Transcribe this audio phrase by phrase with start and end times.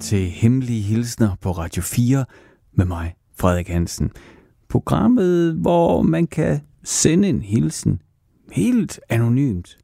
[0.00, 2.24] til Hemmelige Hilsner på Radio 4
[2.72, 4.10] med mig, Frederik Hansen.
[4.68, 8.02] Programmet, hvor man kan sende en hilsen
[8.52, 9.78] helt anonymt.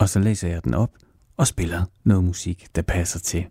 [0.00, 0.90] Og så læser jeg den op
[1.36, 3.44] og spiller noget musik, der passer til.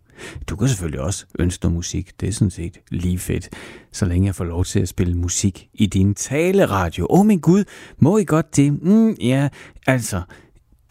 [0.48, 2.12] Du kan selvfølgelig også ønske noget musik.
[2.20, 3.50] Det er sådan set lige fedt,
[3.92, 7.08] så længe jeg får lov til at spille musik i din taleradio.
[7.10, 7.64] Åh oh, min Gud,
[7.98, 8.84] må I godt det?
[8.84, 9.50] Mm, ja,
[9.88, 10.22] altså,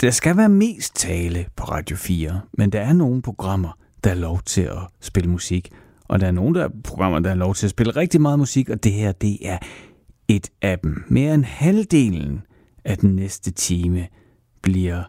[0.01, 4.15] der skal være mest tale på Radio 4, men der er nogle programmer, der er
[4.15, 5.71] lov til at spille musik.
[6.05, 8.39] Og der er nogle der er programmer, der er lov til at spille rigtig meget
[8.39, 9.59] musik, og det her, det er
[10.29, 11.05] et af dem.
[11.09, 12.43] Mere end halvdelen
[12.85, 14.07] af den næste time
[14.63, 15.03] bliver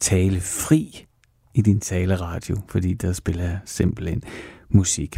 [0.00, 1.06] talefri
[1.54, 4.22] i din taleradio, fordi der spiller jeg simpelthen
[4.68, 5.16] musik.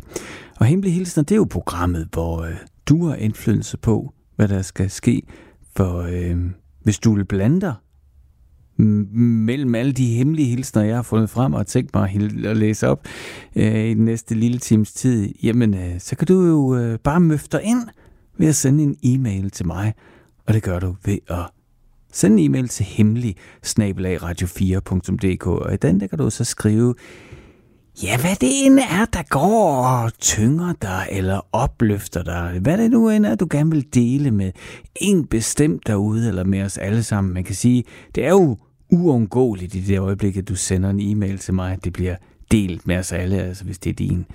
[0.56, 2.56] Og Hemmelig Hilsner, det er jo programmet, hvor øh,
[2.88, 5.22] du har indflydelse på, hvad der skal ske.
[5.76, 6.36] For øh,
[6.82, 7.74] hvis du vil blande dig
[8.78, 12.10] mellem alle de hemmelige hilsner, jeg har fundet frem og tænkt mig
[12.44, 13.06] at læse op
[13.56, 17.20] øh, i den næste lille times tid, jamen øh, så kan du jo øh, bare
[17.20, 17.88] møfte ind
[18.38, 19.94] ved at sende en e-mail til mig,
[20.46, 21.46] og det gør du ved at
[22.12, 26.94] sende en e-mail til hemmelig radio4.dk, og i den der kan du så skrive,
[28.02, 32.90] ja, hvad det end er, der går og tynger dig eller opløfter dig, hvad det
[32.90, 34.52] nu end er, du gerne vil dele med
[34.96, 37.34] en bestemt derude, eller med os alle sammen.
[37.34, 38.56] Man kan sige, det er jo
[38.90, 42.16] uundgåeligt i det øjeblik, at du sender en e-mail til mig, at det bliver
[42.50, 44.26] delt med os alle, altså hvis det er din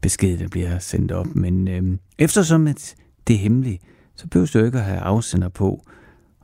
[0.00, 1.26] besked, der bliver sendt op.
[1.34, 2.94] Men øh, eftersom at
[3.26, 3.82] det er hemmeligt,
[4.16, 5.84] så behøver du ikke at have afsender på,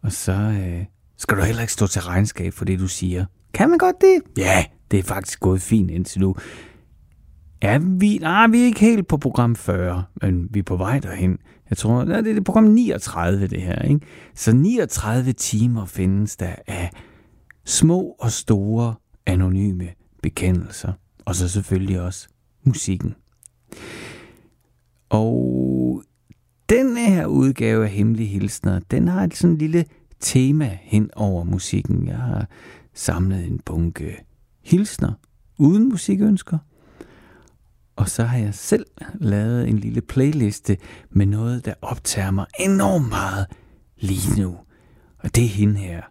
[0.03, 0.85] og så øh,
[1.17, 3.25] skal du heller ikke stå til regnskab for det, du siger.
[3.55, 4.39] Kan man godt det?
[4.39, 6.37] Ja, det er faktisk gået fint indtil nu.
[7.63, 10.99] Ja, vi, nej, vi er ikke helt på program 40, men vi er på vej
[10.99, 11.39] derhen.
[11.71, 13.83] Jeg tror, nej, det er program 39, det her.
[13.83, 14.01] Ikke?
[14.35, 16.91] Så 39 timer findes der af
[17.69, 18.95] små og store
[19.27, 19.89] anonyme
[20.23, 20.93] bekendelser.
[21.25, 22.29] Og så selvfølgelig også
[22.65, 23.15] musikken.
[25.09, 26.03] Og
[26.69, 29.85] den her udgave af Hemmelige Hilsner, den har et sådan lille
[30.21, 32.07] tema hen over musikken.
[32.07, 32.49] Jeg har
[32.95, 34.25] samlet en bunke
[34.65, 35.13] hilsner
[35.59, 36.59] uden musikønsker.
[37.97, 40.77] Og så har jeg selv lavet en lille playliste
[41.11, 43.47] med noget, der optager mig enormt meget
[43.99, 44.57] lige nu.
[45.19, 46.03] Og det er hende her.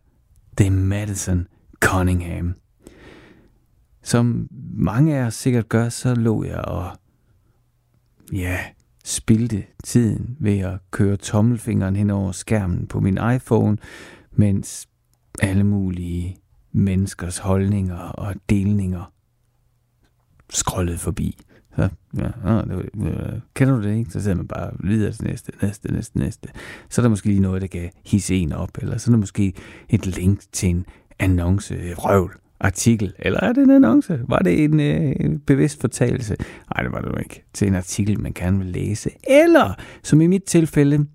[0.57, 1.47] Det er Madison
[1.79, 2.55] Cunningham.
[4.01, 6.97] Som mange af os sikkert gør, så lå jeg og
[8.33, 8.59] ja,
[9.05, 13.77] spildte tiden ved at køre tommelfingeren hen over skærmen på min iPhone,
[14.31, 14.89] mens
[15.41, 16.37] alle mulige
[16.71, 19.13] menneskers holdninger og delninger
[20.49, 21.37] scrollede forbi.
[21.77, 22.27] Så, ja,
[22.61, 24.11] det, øh, kender du det ikke?
[24.11, 26.49] Så sidder man bare videre til næste, næste, næste, næste.
[26.89, 29.19] Så er der måske lige noget, der kan hisse en op, eller så er der
[29.19, 29.53] måske
[29.89, 30.85] et link til en
[31.19, 34.19] annonce, røvl, artikel, eller er det en annonce?
[34.27, 36.35] Var det en øh, bevidst fortalelse?
[36.75, 37.43] Nej, det var det jo ikke.
[37.53, 39.09] Til en artikel, man gerne vil læse.
[39.29, 39.73] Eller,
[40.03, 41.05] som i mit tilfælde,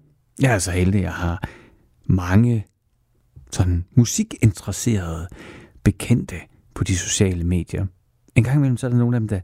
[0.41, 1.49] jeg er så heldig, at jeg har
[2.07, 2.67] mange
[3.53, 5.27] sådan musikinteresserede
[5.85, 6.37] bekendte
[6.75, 7.87] på de sociale medier.
[8.35, 9.41] En gang imellem så er der nogle af dem, der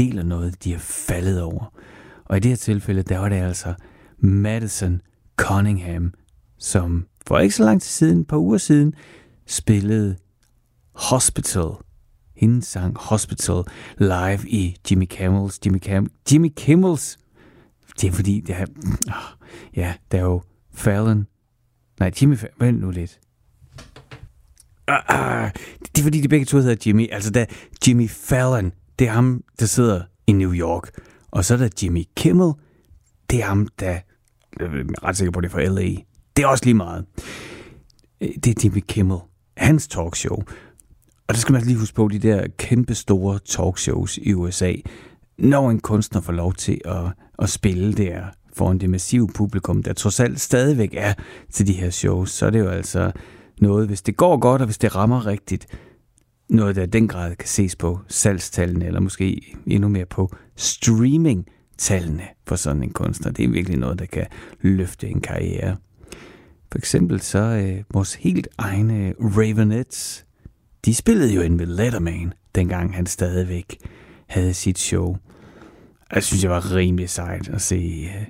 [0.00, 1.74] deler noget, de er faldet over.
[2.24, 3.74] Og i det her tilfælde, der var det altså
[4.18, 5.00] Madison
[5.36, 6.14] Cunningham,
[6.58, 8.94] som for ikke så lang tid siden, et par uger siden,
[9.46, 10.16] spillede
[10.94, 11.70] Hospital.
[12.36, 13.62] Hendes sang Hospital
[13.98, 15.60] live i Jimmy Kimmels.
[15.66, 17.18] Jimmy, Cam, Jimmy Kimmels.
[18.00, 18.66] Det er fordi, det er,
[19.06, 20.42] oh, ja, der er jo
[20.74, 21.26] Fallon.
[22.00, 22.56] Nej, Jimmy Fallon.
[22.60, 23.20] Vent nu lidt.
[24.86, 25.50] Ah, ah,
[25.80, 27.08] det er fordi, de begge to hedder Jimmy.
[27.12, 27.44] Altså, der
[27.86, 30.90] Jimmy Fallon, det er ham, der sidder i New York.
[31.30, 32.52] Og så er der Jimmy Kimmel.
[33.30, 33.86] Det er ham, der...
[34.60, 35.94] Jeg er ret sikker på, det er fra L.A.
[36.36, 37.04] Det er også lige meget.
[38.20, 39.18] Øh, det er Jimmy Kimmel.
[39.56, 40.36] Hans talkshow.
[41.28, 44.74] Og det skal man altså lige huske på, de der kæmpe store talkshows i USA.
[45.38, 49.92] Når en kunstner får lov til at, at spille der foran det massive publikum, der
[49.92, 51.14] trods alt stadigvæk er
[51.52, 53.12] til de her shows, så er det jo altså
[53.60, 55.66] noget, hvis det går godt, og hvis det rammer rigtigt,
[56.50, 62.24] noget, der i den grad kan ses på salgstallene, eller måske endnu mere på streaming-tallene
[62.46, 63.32] for sådan en kunstner.
[63.32, 64.26] Det er virkelig noget, der kan
[64.60, 65.76] løfte en karriere.
[66.72, 70.26] For eksempel så øh, vores helt egne Ravenettes,
[70.84, 73.76] de spillede jo ind med Letterman, dengang han stadigvæk
[74.26, 75.16] havde sit show.
[76.14, 78.26] Jeg synes, det var rimelig sejt at se øh,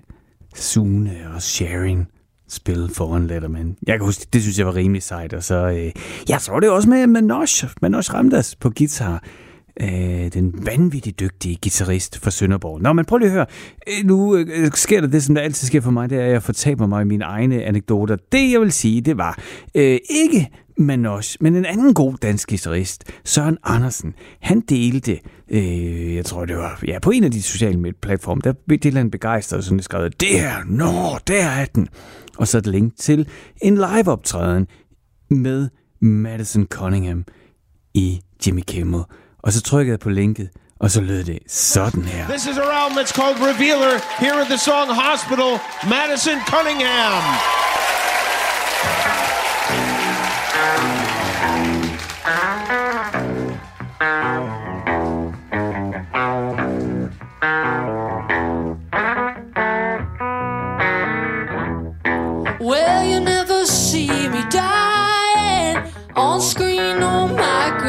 [0.55, 2.09] Sune og Sharing
[2.51, 3.77] spille foran Letterman.
[3.87, 5.33] Jeg kan huske, det synes jeg var rimelig sejt.
[5.33, 5.93] Og så, øh,
[6.29, 7.47] ja, så var det også med Manoj,
[7.83, 9.23] Manoj Ramdas på guitar.
[9.81, 12.83] Øh, den vanvittigt dygtige guitarist fra Sønderborg.
[12.83, 13.47] Nå, men prøv lige at høre.
[13.89, 16.33] Øh, nu øh, sker der det, som der altid sker for mig, det er, at
[16.33, 18.17] jeg fortaber mig i mine egne anekdoter.
[18.33, 19.39] Det, jeg vil sige, det var
[19.75, 20.49] øh, ikke
[20.81, 21.39] men også.
[21.41, 26.81] Men en anden god dansk guitarist, Søren Andersen, han delte, øh, jeg tror det var,
[26.87, 30.65] ja, på en af de sociale platforme, der delte han begejstret sådan skrev, det her,
[30.67, 31.89] nå, der er den.
[32.39, 33.29] Og så et link til
[33.63, 34.67] en live-optræden
[35.31, 35.69] med
[36.01, 37.25] Madison Cunningham
[37.95, 39.03] i Jimmy Kimmel.
[39.39, 42.29] Og så trykkede jeg på linket, og så lød det sådan her.
[42.29, 43.95] This is our album, it's called Revealer.
[44.19, 45.53] Here at the song Hospital,
[45.85, 47.23] Madison Cunningham.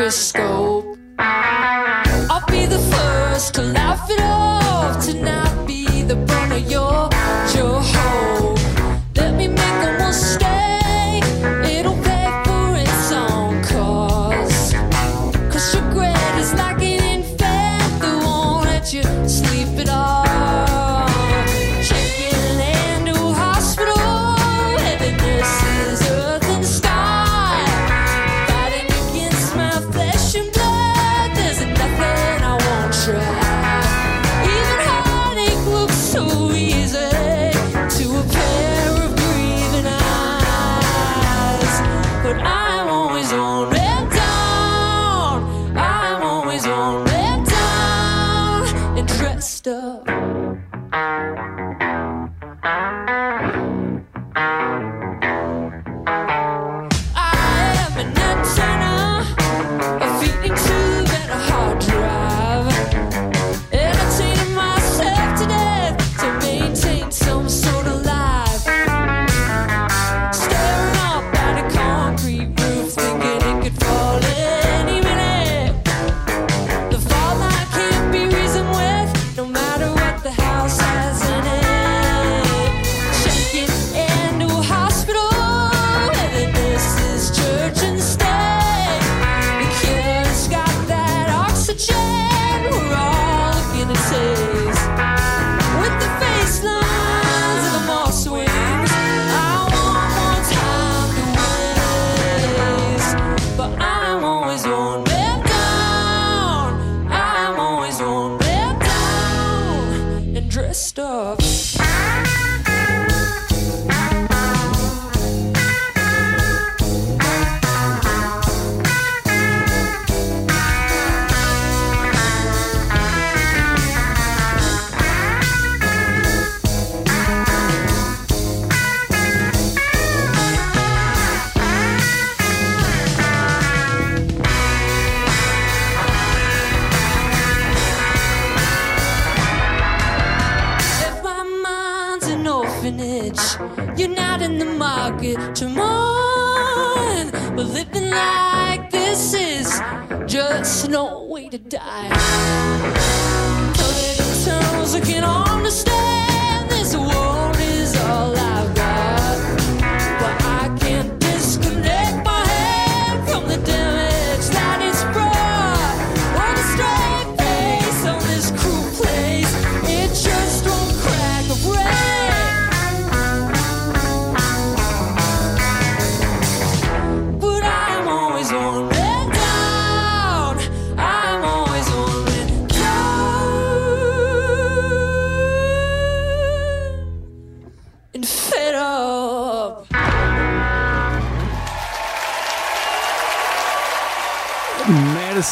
[0.02, 0.98] Microscope.
[1.20, 5.14] I'll be the first to laugh it off, to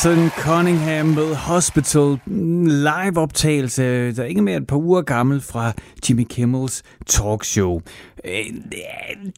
[0.05, 2.19] Madison Cunningham med Hospital
[2.65, 5.73] live optagelse, der er ikke mere et par uger gammel fra
[6.09, 7.81] Jimmy Kimmels talkshow.
[8.25, 8.45] Øh,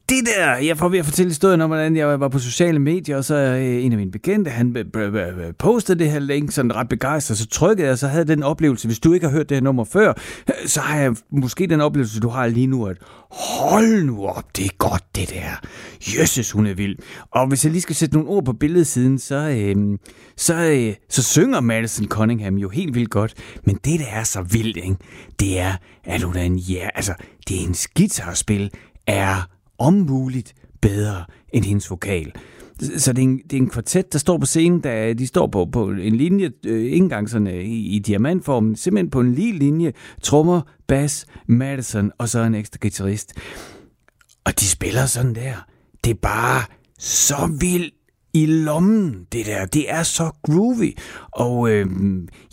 [0.09, 3.17] det der, jeg får ved at fortælle historien om, hvordan jeg var på sociale medier,
[3.17, 6.89] og så øh, en af mine bekendte, han øh, postede det her link, sådan ret
[6.89, 9.57] begejstret, så trykkede jeg, og så havde den oplevelse, hvis du ikke har hørt det
[9.57, 10.13] her nummer før,
[10.65, 12.97] så har jeg måske den oplevelse, du har lige nu, at
[13.31, 15.67] hold nu op, det er godt det der.
[16.17, 16.95] Jøsses, hun er vild.
[17.31, 19.97] Og hvis jeg lige skal sætte nogle ord på billedsiden, så, øh,
[20.37, 23.33] så, øh, så synger Madison Cunningham jo helt vildt godt.
[23.65, 24.95] Men det, der er så vildt, ikke?
[25.39, 25.73] det er,
[26.03, 27.13] at hun er en ja, altså,
[27.47, 28.71] det er hendes guitarspil
[29.07, 32.31] er om muligt bedre end hendes vokal.
[32.97, 35.47] Så det er, en, det er en kvartet, der står på scenen, der, de står
[35.47, 39.35] på, på en linje, øh, ikke engang sådan øh, i, i diamantformen, simpelthen på en
[39.35, 39.93] lige linje,
[40.23, 43.33] trommer, bass, Madison og så en ekstra guitarist.
[44.43, 45.65] Og de spiller sådan der.
[46.03, 46.63] Det er bare
[46.99, 47.93] så vildt
[48.33, 49.65] i lommen, det der.
[49.65, 50.97] Det er så groovy.
[51.31, 51.85] Og øh,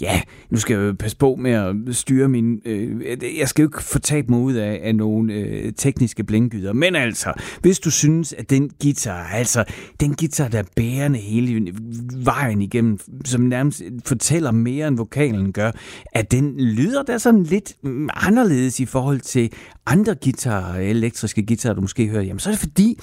[0.00, 0.20] ja,
[0.50, 2.60] nu skal jeg jo passe på med at styre min...
[2.64, 3.00] Øh,
[3.38, 6.72] jeg skal jo ikke få tabt mig ud af, af nogle øh, tekniske blinkgyder.
[6.72, 9.64] Men altså, hvis du synes, at den guitar, altså
[10.00, 11.72] den guitar, der er bærende hele
[12.16, 15.70] vejen igennem, som nærmest fortæller mere end vokalen gør,
[16.12, 17.76] at den lyder der sådan lidt
[18.14, 19.52] anderledes i forhold til
[19.86, 22.98] andre guitarer, elektriske guitarer, du måske hører, jamen så er det fordi,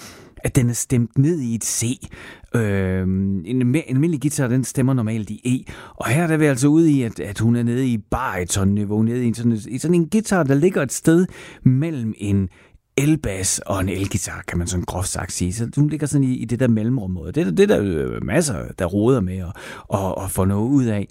[0.46, 2.10] at den er stemt ned i et C.
[2.56, 5.72] Øh, en, en almindelig guitar, den stemmer normalt i E.
[5.96, 9.28] Og her er vi altså ude i, at, at hun er nede i bariton-niveau, nede
[9.28, 11.26] i sådan, i sådan en guitar, der ligger et sted
[11.64, 12.50] mellem en
[12.98, 15.54] elbas og en elgitar, kan man sådan groft sagt sige.
[15.54, 17.18] Så hun ligger sådan i, i det der mellemrum.
[17.26, 19.54] Det, det, det der er masser, der roder med og,
[19.88, 21.08] og, og får noget ud af.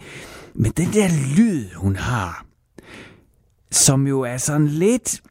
[0.55, 2.47] Men den der lyd, hun har,
[3.71, 5.23] som jo er sådan lidt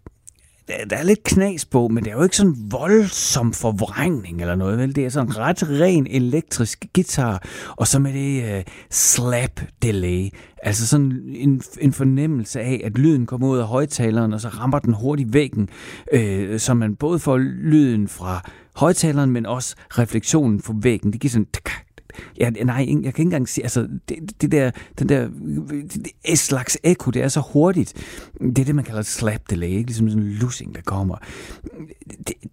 [0.67, 4.77] der er lidt knas på, men det er jo ikke sådan voldsom forvrængning eller noget,
[4.77, 4.95] vel?
[4.95, 10.29] Det er sådan ret ren elektrisk guitar, og så med det uh, slap delay.
[10.63, 14.79] Altså sådan en, en fornemmelse af, at lyden kommer ud af højtaleren, og så rammer
[14.79, 15.69] den hurtigt væggen,
[16.11, 21.13] øh, så man både får lyden fra højtaleren, men også refleksionen fra væggen.
[21.13, 21.47] Det giver sådan
[22.39, 25.29] Ja, nej, jeg kan ikke engang sige, altså, det, det der, den der
[26.25, 27.93] det slags ekko, det er så hurtigt.
[28.39, 29.87] Det er det, man kalder slap delay, ikke?
[29.87, 31.17] ligesom sådan en lussing, der kommer.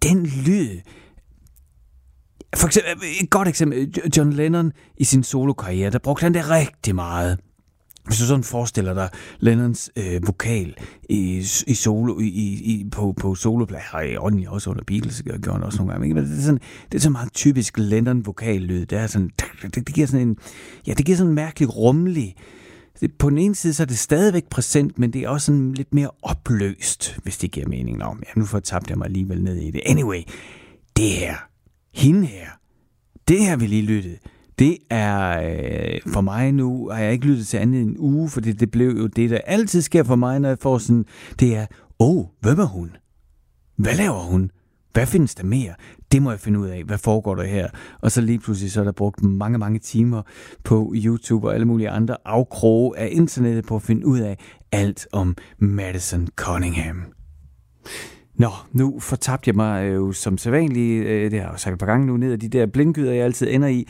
[0.03, 0.79] Den lyd,
[2.55, 2.91] for eksempel,
[3.21, 7.39] et godt eksempel, John Lennon i sin solokarriere, der brugte han det rigtig meget.
[8.05, 10.75] Hvis du sådan forestiller dig Lennons øh, vokal
[11.09, 15.63] i, i solo, i, i, på, på soloplader, i ånden også under Beatles, gjorde han
[15.63, 16.13] også nogle gange.
[16.13, 16.59] Men det er, sådan,
[16.91, 18.85] det er så meget typisk Lennon vokallyd.
[18.85, 19.31] Det, er sådan,
[19.61, 20.37] det, det, giver sådan en,
[20.87, 22.35] ja, det giver sådan en mærkelig rummelig,
[23.01, 25.73] det, på den ene side så er det stadigvæk præsent, men det er også sådan
[25.73, 27.97] lidt mere opløst, hvis det giver mening.
[27.97, 29.81] Nå, ja, nu får tabt jeg mig alligevel ned i det.
[29.85, 30.21] Anyway,
[30.97, 31.35] det her,
[31.93, 32.47] hende her,
[33.27, 34.17] det her vi lige lyttede,
[34.61, 38.41] det er øh, for mig nu, har jeg ikke lyttet til andet en uge, for
[38.41, 41.05] det, det blev jo det, der altid sker for mig, når jeg får sådan,
[41.39, 41.65] det er,
[41.99, 42.95] åh, oh, hvem er hun?
[43.75, 44.51] Hvad laver hun?
[44.93, 45.73] Hvad findes der mere?
[46.11, 46.83] Det må jeg finde ud af.
[46.83, 47.67] Hvad foregår der her?
[48.01, 50.21] Og så lige pludselig så er der brugt mange, mange timer
[50.63, 54.37] på YouTube og alle mulige andre afkroge af internettet på at finde ud af
[54.71, 57.03] alt om Madison Cunningham.
[58.35, 61.79] Nå, nu fortabte jeg mig øh, jo som sædvanligt, øh, det har jeg sagt et
[61.79, 63.87] par gange nu, ned af de der blindgyder, jeg altid ender i.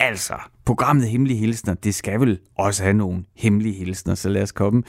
[0.00, 4.52] Altså, programmet Hemmelige Hilsner, det skal vel også have nogle hemmelige hilsner, så lad os
[4.52, 4.82] komme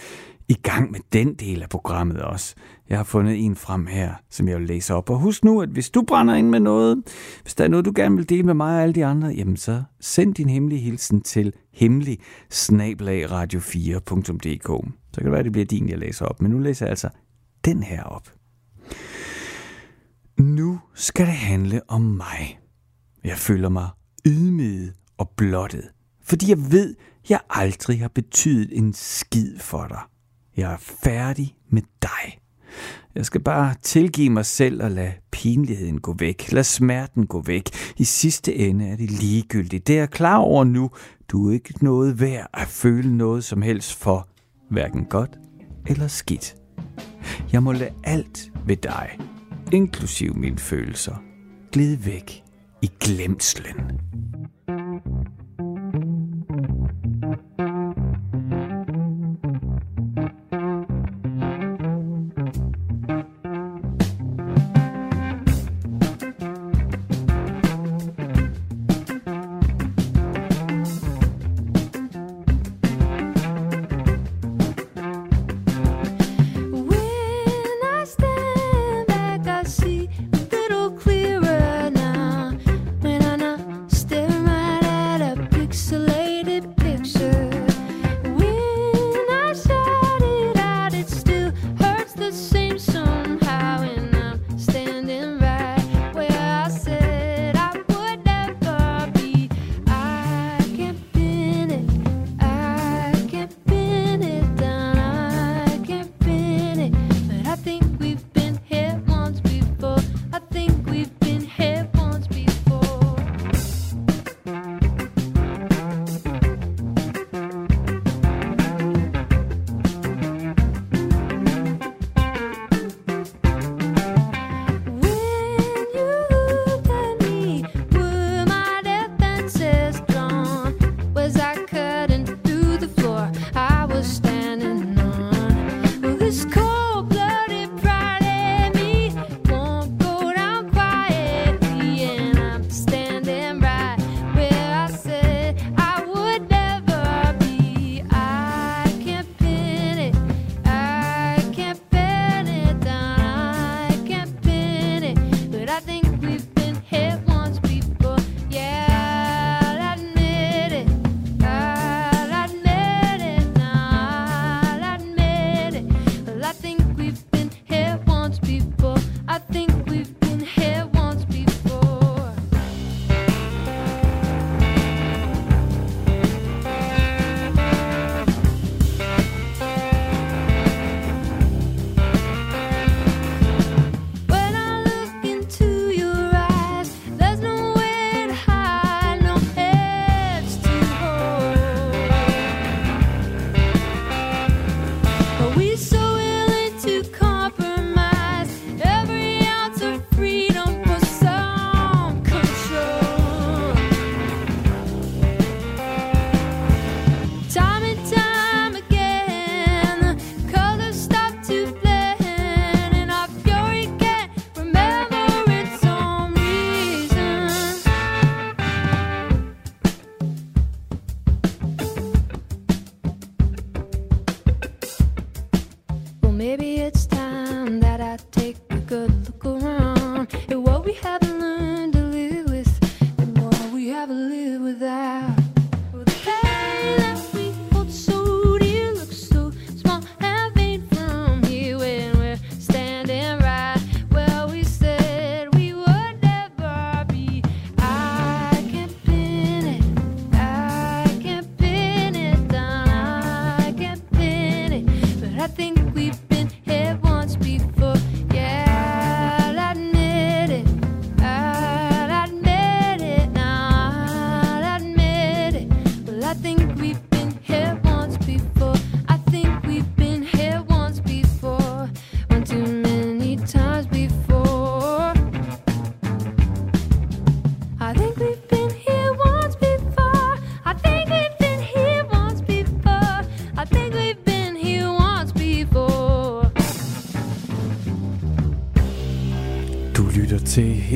[0.50, 2.56] i gang med den del af programmet også.
[2.90, 5.10] Jeg har fundet en frem her, som jeg vil læse op.
[5.10, 7.04] Og husk nu, at hvis du brænder ind med noget,
[7.42, 9.58] hvis der er noget, du gerne vil dele med mig og alle de andre, jamen
[9.58, 12.20] så send din hemmelige hilsen til hemmelig
[12.52, 14.68] radio4.dk.
[15.14, 16.42] Så kan det være, at det bliver din, jeg læser op.
[16.42, 17.10] Men nu læser jeg altså
[17.66, 18.34] den her op.
[20.38, 22.60] Nu skal det handle om mig.
[23.24, 23.90] Jeg føler mig
[24.26, 25.90] ydmyget og blottet,
[26.24, 26.96] fordi jeg ved,
[27.30, 30.02] jeg aldrig har betydet en skid for dig.
[30.58, 32.40] Jeg er færdig med dig.
[33.16, 36.52] Jeg skal bare tilgive mig selv og lade pinligheden gå væk.
[36.52, 37.70] Lad smerten gå væk.
[37.98, 39.88] I sidste ende er det ligegyldigt.
[39.88, 40.90] Det er jeg klar over nu.
[41.28, 44.28] Du er ikke noget værd at føle noget som helst for.
[44.70, 45.40] Hverken godt
[45.88, 46.56] eller skidt.
[47.52, 49.20] Jeg må lade alt ved dig,
[49.72, 51.16] inklusiv mine følelser,
[51.72, 52.44] glide væk
[52.82, 53.76] i glemslen.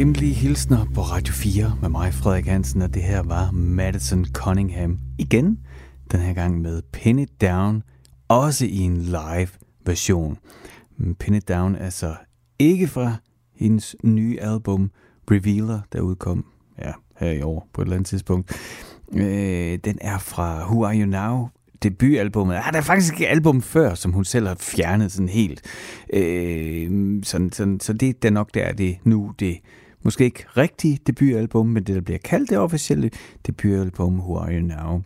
[0.04, 5.00] Hemmelige Hilsner på Radio 4 med mig, Frederik Hansen, og det her var Madison Cunningham
[5.18, 5.60] igen.
[6.12, 7.84] Den her gang med Pin It Down,
[8.28, 9.48] også i en live
[9.86, 10.38] version.
[11.20, 12.16] Pin It Down er så
[12.60, 13.16] ikke fra
[13.56, 14.92] hendes nye album
[15.32, 16.46] Revealer, der udkom
[16.80, 18.52] ja, her i år på et eller andet tidspunkt.
[19.14, 21.50] Øh, den er fra Who Are You Now,
[21.84, 22.56] debutalbummet.
[22.56, 25.62] Ah, der er faktisk et album før, som hun selv har fjernet sådan helt.
[26.14, 29.60] Øh, sådan, sådan, så det er nok der, det nu det
[30.04, 33.12] måske ikke rigtig debutalbum, men det, der bliver kaldt det officielle
[33.48, 35.02] debutalbum, Who Are You Now?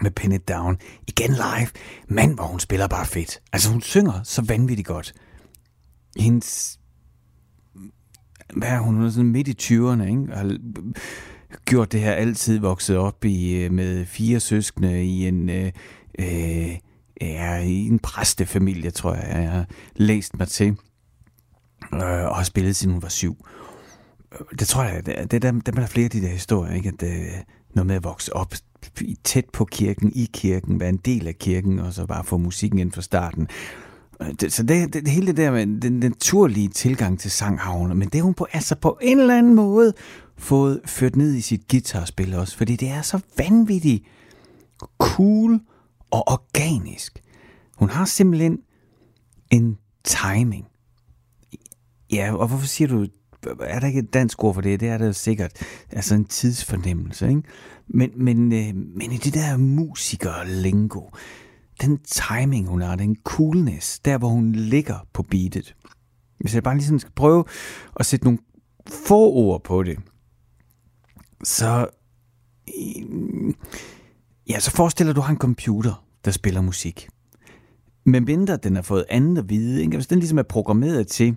[0.00, 0.78] med Pin It Down.
[1.08, 1.68] Igen live.
[2.08, 3.40] Mand, hvor hun spiller bare fedt.
[3.52, 5.14] Altså, hun synger så vanvittigt godt.
[6.18, 6.78] Hendes...
[8.56, 8.94] Hvad er hun?
[8.94, 10.26] Hun er sådan midt i 20'erne, ikke?
[10.32, 10.56] Har
[11.64, 15.50] gjort det her altid vokset op i, øh, med fire søskende i en...
[15.50, 15.72] Øh,
[16.18, 16.78] øh,
[17.20, 20.76] ja, i en præstefamilie, tror jeg, jeg har læst mig til.
[21.94, 23.46] Øh, og har spillet, siden hun var syv.
[24.58, 26.88] Det tror jeg, det, det, der, der er flere af de der historier, ikke?
[26.88, 27.32] At, øh,
[27.74, 28.54] noget med at vokse op
[29.24, 32.78] tæt på kirken, i kirken, være en del af kirken, og så bare få musikken
[32.78, 33.48] ind fra starten.
[34.22, 38.08] Øh, det, så det, det, hele det der med den naturlige tilgang til sanghavner, men
[38.08, 39.92] det er hun på, altså på en eller anden måde
[40.38, 44.04] fået ført ned i sit guitarspil også, fordi det er så vanvittigt
[44.98, 45.60] cool
[46.10, 47.22] og organisk.
[47.76, 48.58] Hun har simpelthen
[49.50, 50.66] en timing.
[52.12, 53.06] Ja, og hvorfor siger du,
[53.60, 54.80] er der ikke et dansk ord for det?
[54.80, 55.52] Det er der jo sikkert.
[55.90, 57.42] Altså en tidsfornemmelse, ikke?
[57.86, 61.02] Men, men, øh, men i det der musiker-lingo,
[61.80, 65.74] den timing, hun har, den coolness, der hvor hun ligger på beatet.
[66.40, 67.44] Hvis jeg bare lige sådan skal prøve
[67.96, 68.38] at sætte nogle
[69.06, 69.98] få ord på det,
[71.44, 71.86] så,
[72.68, 73.54] øh,
[74.48, 77.08] ja, så forestiller du, at du har en computer, der spiller musik.
[78.04, 79.96] Men mindre den har fået andet at vide, ikke?
[79.96, 81.36] hvis den ligesom er programmeret til,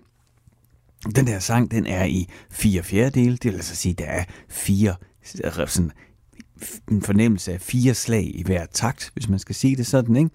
[1.15, 4.95] den der sang, den er i fire fjerdedele, det vil altså sige, der er fire,
[5.23, 5.91] sådan,
[6.91, 10.29] en fornemmelse af fire slag i hver takt, hvis man skal sige det sådan, ikke?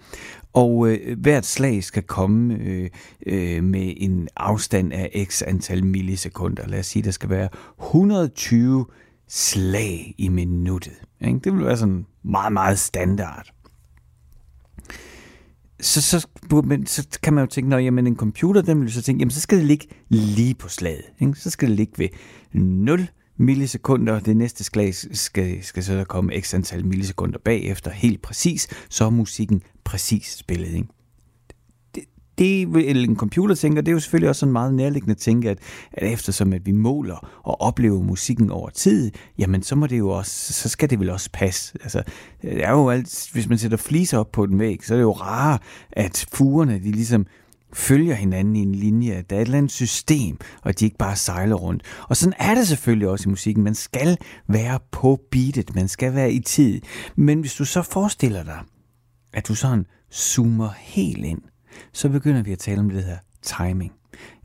[0.53, 2.91] Og øh, hvert slag skal komme øh,
[3.27, 6.67] øh, med en afstand af x antal millisekunder.
[6.67, 7.49] Lad os sige, der skal være
[7.83, 8.87] 120
[9.29, 11.03] slag i minuttet.
[11.21, 11.39] Ikke?
[11.39, 13.53] Det vil være sådan meget, meget standard.
[15.81, 16.27] Så, så,
[16.65, 19.31] men, så kan man jo tænke, når jamen, en computer, den vil så tænke, jamen,
[19.31, 21.05] så skal det ligge lige på slaget.
[21.21, 21.35] Ikke?
[21.35, 22.09] Så skal det ligge ved
[22.53, 24.21] 0 millisekunder.
[24.21, 28.69] Det næste slag skal, skal så komme x antal millisekunder bagefter, helt præcis.
[28.89, 30.75] Så er musikken præcis spillet.
[30.75, 30.89] Ikke?
[32.41, 35.51] Det, eller en computer tænker, det er jo selvfølgelig også sådan meget nærliggende at tænke,
[35.51, 35.59] at,
[35.93, 40.09] at eftersom at vi måler og oplever musikken over tid, jamen så må det jo
[40.09, 41.73] også, så skal det vel også passe.
[41.83, 42.03] Altså,
[42.43, 45.03] det er jo alt, hvis man sætter fliser op på den væg, så er det
[45.03, 45.59] jo rare,
[45.93, 47.27] at fugerne, de ligesom
[47.73, 50.97] følger hinanden i en linje, at der er et eller andet system, og de ikke
[50.99, 51.83] bare sejler rundt.
[52.09, 53.65] Og sådan er det selvfølgelig også i musikken.
[53.65, 56.81] Man skal være på beatet, man skal være i tid.
[57.17, 58.61] Men hvis du så forestiller dig,
[59.33, 61.41] at du sådan zoomer helt ind,
[61.93, 63.93] så begynder vi at tale om det her timing.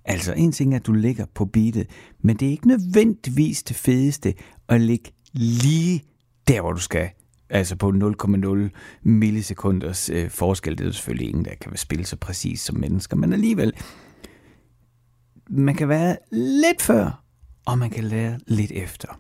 [0.06, 1.88] Altså en ting er, at du ligger på beatet,
[2.20, 4.34] men det er ikke nødvendigvis det fedeste
[4.70, 6.04] at ligge lige
[6.48, 7.10] der, hvor du skal.
[7.50, 8.70] Altså på 0,0
[9.04, 10.78] millisekunders øh, forskel.
[10.78, 13.74] Det er selvfølgelig ingen, der kan spille så præcis som mennesker, men alligevel,
[15.50, 17.24] man kan være lidt før,
[17.66, 19.20] og man kan lære lidt efter.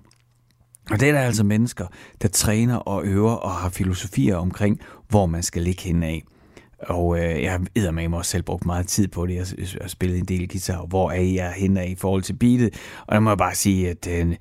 [0.91, 1.87] Og det er der altså mennesker,
[2.21, 6.09] der træner og øver og har filosofier omkring, hvor man skal ligge henad.
[6.09, 6.23] af.
[6.79, 9.35] Og øh, jeg har med mig også selv brugt meget tid på det.
[9.35, 12.73] Jeg har spillet en del guitar, hvor er jeg henne i forhold til beatet.
[13.07, 14.35] Og der må jeg bare sige, at øh,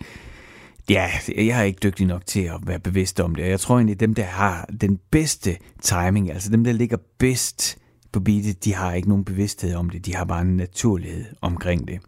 [0.91, 3.45] ja, jeg er ikke dygtig nok til at være bevidst om det.
[3.45, 6.97] Og jeg tror egentlig, at dem, der har den bedste timing, altså dem, der ligger
[7.19, 7.79] bedst
[8.13, 10.07] på beatet, de har ikke nogen bevidsthed om det.
[10.07, 12.01] De har bare en naturlighed omkring det.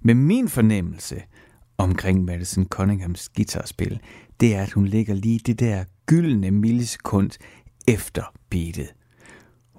[0.00, 1.22] Men min fornemmelse
[1.78, 4.00] omkring Madison Cunninghams guitarspil,
[4.40, 7.30] det er, at hun ligger lige det der gyldne millisekund
[7.88, 8.92] efter beatet.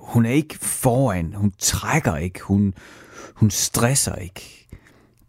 [0.03, 2.73] Hun er ikke foran, hun trækker ikke, hun,
[3.35, 4.67] hun stresser ikke.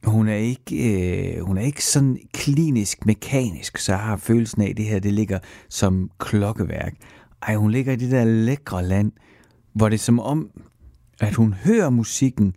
[0.04, 4.68] Hun er ikke, øh, hun er ikke sådan klinisk mekanisk, så jeg har følelsen af,
[4.68, 6.94] at det her det ligger som klokkeværk.
[7.42, 9.12] Ej, hun ligger i det der lækre land,
[9.74, 10.50] hvor det er som om,
[11.20, 12.54] at hun hører musikken,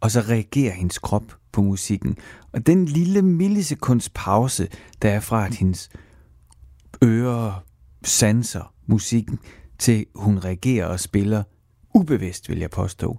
[0.00, 2.16] og så reagerer hendes krop på musikken.
[2.52, 4.68] Og den lille millisekunds pause,
[5.02, 5.90] der er fra, at hendes
[7.04, 7.64] ører
[8.04, 9.38] sanser musikken,
[9.78, 11.42] til hun reagerer og spiller
[11.98, 13.18] ubevidst, vil jeg påstå,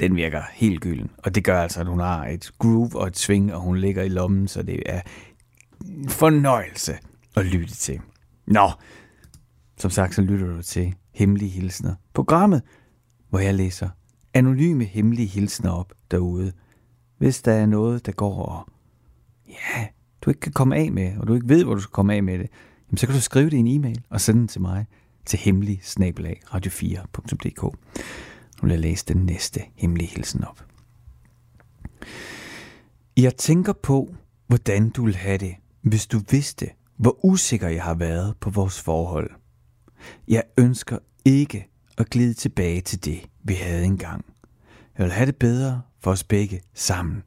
[0.00, 1.10] den virker helt gylden.
[1.18, 4.02] Og det gør altså, at hun har et groove og et swing, og hun ligger
[4.02, 5.00] i lommen, så det er
[5.86, 6.98] en fornøjelse
[7.36, 8.00] at lytte til.
[8.46, 8.70] Nå,
[9.76, 11.94] som sagt, så lytter du til Hemmelige Hilsner.
[12.14, 12.62] Programmet,
[13.28, 13.88] hvor jeg læser
[14.34, 16.52] anonyme hemmelige hilsner op derude.
[17.18, 18.68] Hvis der er noget, der går og
[19.48, 19.86] ja,
[20.22, 22.22] du ikke kan komme af med, og du ikke ved, hvor du skal komme af
[22.22, 22.48] med det,
[22.88, 24.86] jamen så kan du skrive det i en e-mail og sende den til mig
[25.26, 27.62] til hemmelig snabelag radio4.dk.
[27.62, 30.64] Nu vil jeg læse den næste hemmelige hilsen op.
[33.16, 34.14] Jeg tænker på,
[34.46, 38.80] hvordan du ville have det, hvis du vidste, hvor usikker jeg har været på vores
[38.80, 39.30] forhold.
[40.28, 44.24] Jeg ønsker ikke at glide tilbage til det, vi havde engang.
[44.98, 47.22] Jeg vil have det bedre for os begge sammen.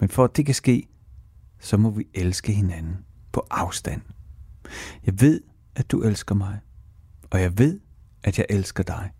[0.00, 0.88] Men for at det kan ske,
[1.60, 2.96] så må vi elske hinanden
[3.32, 4.02] på afstand.
[5.06, 5.40] Jeg ved,
[5.74, 6.58] at du elsker mig,
[7.32, 7.80] og jeg ved,
[8.24, 9.10] at jeg elsker dig.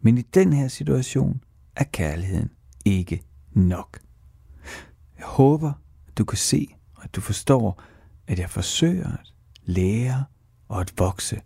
[0.00, 1.42] Men i den her situation
[1.76, 2.50] er kærligheden
[2.84, 3.98] ikke nok.
[5.18, 5.72] Jeg håber,
[6.08, 7.82] at du kan se, og at du forstår,
[8.26, 9.32] at jeg forsøger at
[9.64, 10.24] lære
[10.68, 11.40] og at vokse.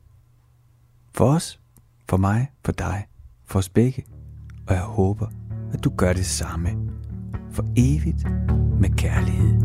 [1.14, 1.60] For os,
[2.08, 3.06] for mig, for dig,
[3.44, 4.04] for os begge.
[4.66, 5.26] Og jeg håber,
[5.72, 6.70] at du gør det samme.
[7.50, 8.24] For evigt
[8.80, 9.60] med kærlighed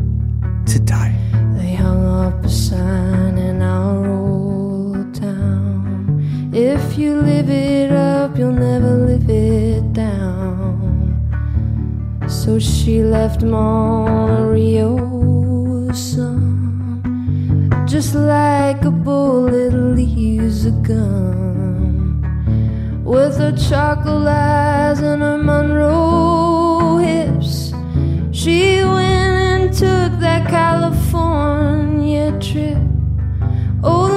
[0.66, 1.14] til dig.
[1.32, 4.11] They hung up a sign in our.
[6.54, 11.16] If you live it up, you'll never live it down.
[12.28, 14.98] So she left Mario
[15.94, 22.20] son, just like a bullet leaves a gun.
[23.02, 27.72] With her chocolate eyes and her Monroe hips,
[28.30, 32.76] she went and took that California trip.
[33.82, 34.11] Oh,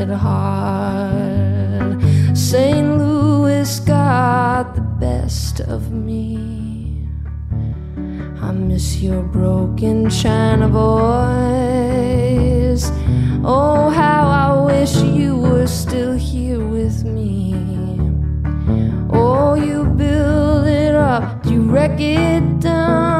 [0.00, 2.00] crooked heart.
[2.34, 2.98] St.
[2.98, 7.06] Louis got the best of me.
[8.40, 10.80] I miss your broken china voice.
[13.44, 17.54] Oh, how I wish you were still here with me.
[19.12, 23.19] Oh, you build it up, you wreck it down.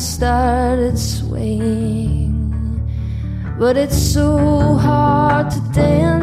[0.00, 2.40] Started swaying.
[3.58, 6.19] But it's so hard to dance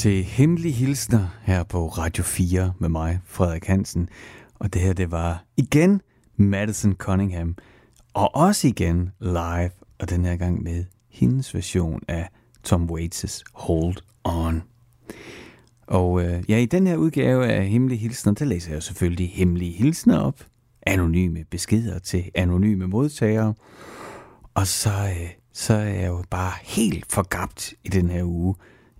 [0.00, 4.08] til Hemmelige Hilsner her på Radio 4 med mig, Frederik Hansen.
[4.54, 6.00] Og det her, det var igen
[6.36, 7.56] Madison Cunningham.
[8.14, 12.28] Og også igen live, og den her gang med hendes version af
[12.64, 14.62] Tom Waits' Hold On.
[15.86, 19.72] Og øh, ja, i den her udgave af Hemmelige Hilsner, der læser jeg selvfølgelig Hemmelige
[19.72, 20.44] Hilsner op.
[20.82, 23.54] Anonyme beskeder til anonyme modtagere.
[24.54, 28.54] Og så, øh, så er jeg jo bare helt forgabt i den her uge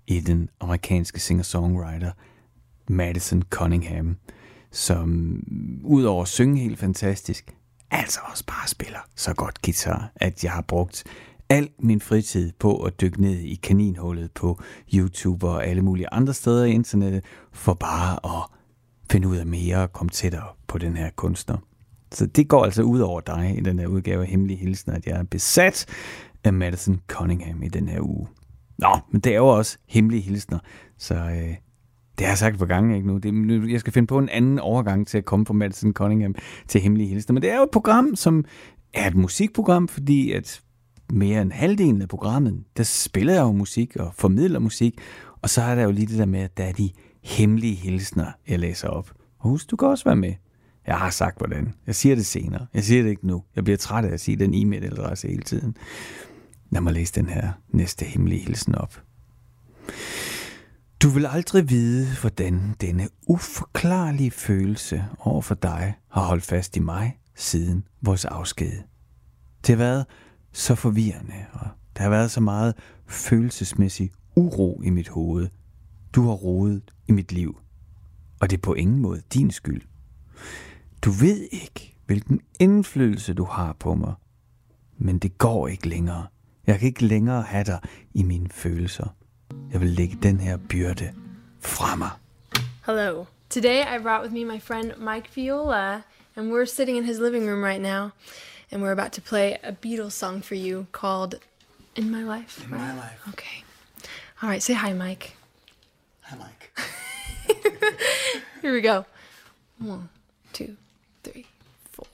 [0.07, 2.11] i den amerikanske singer-songwriter
[2.87, 4.17] Madison Cunningham,
[4.71, 5.39] som
[5.83, 7.55] udover at synge helt fantastisk,
[7.91, 11.03] altså også bare spiller så godt guitar, at jeg har brugt
[11.49, 14.61] al min fritid på at dykke ned i kaninhullet på
[14.93, 18.47] YouTube og alle mulige andre steder i internettet, for bare at
[19.11, 21.57] finde ud af mere og komme tættere på den her kunstner.
[22.11, 25.05] Så det går altså ud over dig i den her udgave af Hemmelige Hilsen, at
[25.05, 25.85] jeg er besat
[26.43, 28.27] af Madison Cunningham i den her uge.
[28.77, 30.59] Nå, men det er jo også hemmelige hilsner,
[30.97, 31.55] så øh,
[32.17, 33.17] det har jeg sagt for gange ikke nu.
[33.17, 33.67] Det, nu.
[33.67, 36.35] Jeg skal finde på en anden overgang til at komme fra Madison Cunningham
[36.67, 37.33] til hemmelige hilsner.
[37.33, 38.45] Men det er jo et program, som
[38.93, 40.61] er et musikprogram, fordi at
[41.09, 44.97] mere end halvdelen af programmet, der spiller jeg jo musik og formidler musik,
[45.41, 46.89] og så er der jo lige det der med, at der er de
[47.23, 49.11] hemmelige hilsner, jeg læser op.
[49.39, 50.33] Og husk, du kan også være med.
[50.87, 51.73] Jeg har sagt, hvordan.
[51.87, 52.65] Jeg siger det senere.
[52.73, 53.43] Jeg siger det ikke nu.
[53.55, 55.75] Jeg bliver træt af at sige den e-mailadresse hele tiden.
[56.71, 59.03] Lad mig læse den her næste hemmelige hilsen op.
[61.01, 66.79] Du vil aldrig vide, hvordan denne uforklarlige følelse over for dig har holdt fast i
[66.79, 68.83] mig siden vores afsked.
[69.61, 70.05] Det har været
[70.51, 72.75] så forvirrende, og der har været så meget
[73.07, 75.47] følelsesmæssig uro i mit hoved.
[76.13, 77.59] Du har rodet i mit liv,
[78.41, 79.81] og det er på ingen måde din skyld.
[81.01, 84.13] Du ved ikke, hvilken indflydelse du har på mig,
[84.97, 86.27] men det går ikke længere.
[86.67, 87.79] Jeg kan ikke længere have dig
[88.13, 89.15] i mine følelser.
[89.71, 91.13] Jeg vil lægge den her byrde
[91.59, 92.09] fra mig.
[92.85, 93.25] Hello.
[93.49, 96.03] Today I brought with me my friend Mike Viola,
[96.35, 98.11] and we're sitting in his living room right now,
[98.71, 101.35] and we're about to play a Beatles song for you called
[101.95, 102.63] In My Life.
[102.63, 103.19] In My Life.
[103.29, 103.63] Okay.
[104.41, 105.35] All right, say hi, Mike.
[106.21, 106.71] Hi, Mike.
[108.61, 109.05] Here we go.
[109.79, 110.07] One,
[110.53, 110.77] two,
[111.23, 111.45] three,
[111.91, 112.07] four.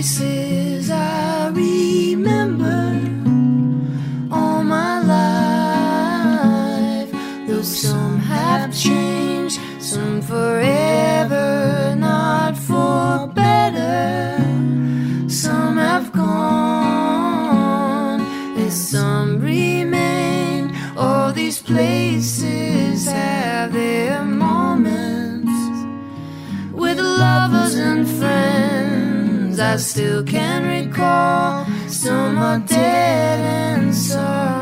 [0.00, 2.96] Places I remember
[4.32, 7.10] all my life,
[7.46, 14.38] though some Some have changed, some forever, not for better.
[15.28, 18.22] Some have gone,
[18.56, 20.74] and some remain.
[20.96, 25.52] All these places have their moments
[26.72, 28.59] with lovers and friends.
[29.72, 31.64] I still can recall.
[31.86, 34.59] Some are dead and some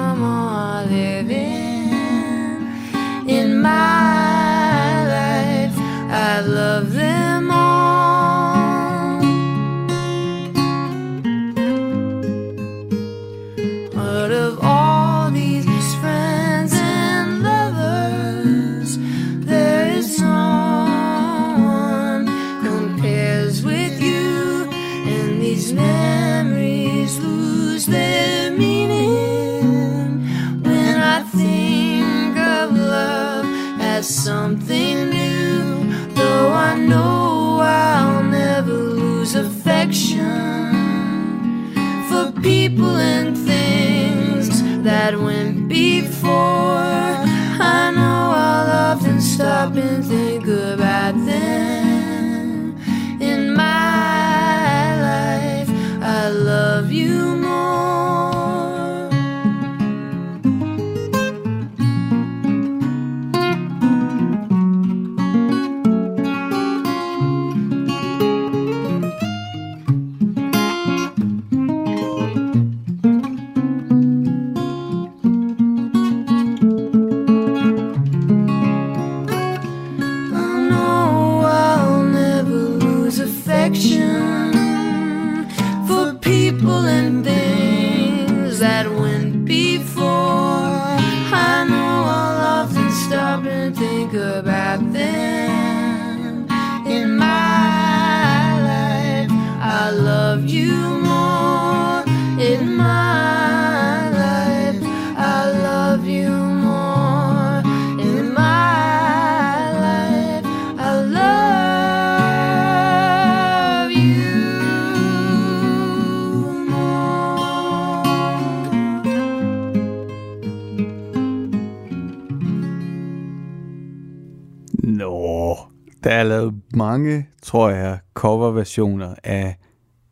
[126.88, 129.56] mange, tror jeg, coverversioner af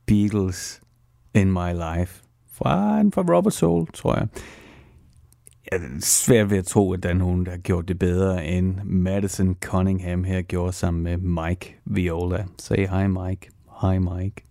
[0.06, 0.80] Beatles
[1.34, 2.22] In My Life.
[2.52, 4.28] Fra, en fra Robert Soul, tror jeg.
[5.72, 8.46] Jeg er svært ved at tro, at der er nogen, der har gjort det bedre,
[8.46, 12.44] end Madison Cunningham her gjorde sammen med Mike Viola.
[12.58, 13.50] Say hi, Mike.
[13.80, 14.44] Hi, Mike.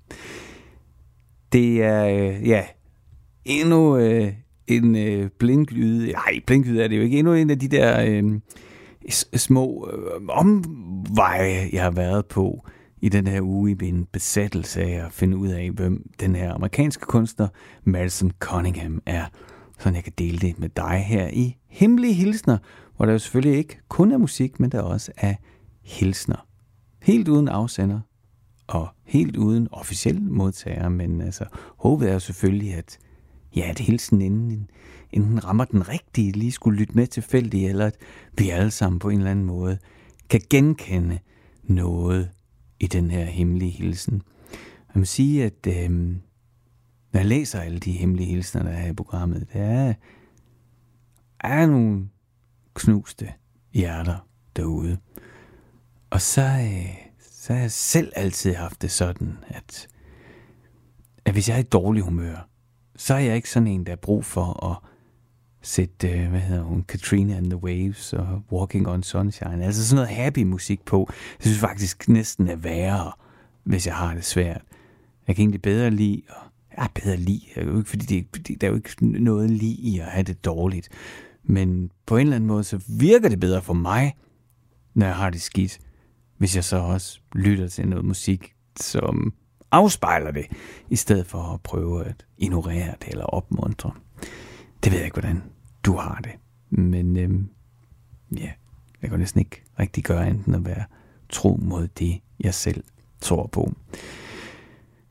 [1.54, 2.64] Det er, øh, ja,
[3.46, 4.34] endnu øh,
[4.68, 6.12] en øh, blinklyd.
[6.12, 7.20] Nej, blinklyd er det jo ikke.
[7.20, 8.40] Endnu en af de der øh,
[9.36, 12.68] små øh, omveje, jeg har været på
[13.02, 16.54] i den her uge i min besættelse af at finde ud af, hvem den her
[16.54, 17.48] amerikanske kunstner
[17.84, 19.26] Madison Cunningham er.
[19.80, 22.58] Så jeg kan dele det med dig her i Hemmelige Hilsner,
[22.96, 25.36] hvor der jo selvfølgelig ikke kun er musik, men der også er
[25.84, 26.48] hilsner.
[27.02, 28.00] Helt uden afsender
[28.68, 31.46] og helt uden officiel modtager, men altså,
[31.78, 32.98] håbet er jo selvfølgelig, at
[33.56, 34.70] ja, at hilsen inden, inden
[35.12, 37.98] enten rammer den rigtige, lige skulle lytte med tilfældigt, eller at
[38.38, 39.78] vi alle sammen på en eller anden måde
[40.30, 41.20] kan genkende
[41.64, 42.32] noget
[42.80, 44.22] i den her hemmelige hilsen.
[44.94, 45.90] Jeg må sige, at øh,
[47.12, 49.94] når jeg læser alle de hemmelige hilsner, der er i programmet, der er,
[51.40, 52.10] er nogle
[52.74, 53.34] knuste
[53.74, 54.98] hjerter derude.
[56.10, 59.88] Og så, øh, så har jeg selv altid haft det sådan, at,
[61.26, 62.50] at hvis jeg er i dårlig humør,
[62.96, 64.95] så er jeg ikke sådan en, der er brug for at
[65.66, 69.66] sætte, øh, hvad hedder hun, Katrina and the Waves og Walking on Sunshine.
[69.66, 71.10] Altså sådan noget happy musik på.
[71.10, 73.12] Jeg synes faktisk næsten er værre,
[73.64, 74.62] hvis jeg har det svært.
[75.28, 78.06] Jeg kan egentlig bedre lide, og ja, ah, bedre lide, Jeg er jo ikke, fordi
[78.06, 80.90] det, det, der er jo ikke noget lige i at have det dårligt.
[81.44, 84.16] Men på en eller anden måde, så virker det bedre for mig,
[84.94, 85.80] når jeg har det skidt,
[86.38, 89.34] hvis jeg så også lytter til noget musik, som
[89.72, 90.46] afspejler det,
[90.90, 93.92] i stedet for at prøve at ignorere det eller opmuntre.
[94.84, 95.44] Det ved jeg ikke, hvordan
[95.86, 96.32] du har det.
[96.70, 97.50] Men øhm,
[98.38, 98.52] ja,
[99.02, 100.84] jeg kan næsten ikke rigtig gøre enten at være
[101.30, 102.84] tro mod det, jeg selv
[103.22, 103.74] tror på.